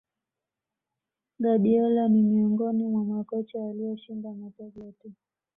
[1.39, 5.11] guardiola ni miongoni mwa makocha walioshinda mataji yote